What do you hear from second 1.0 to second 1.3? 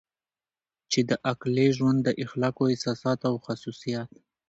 د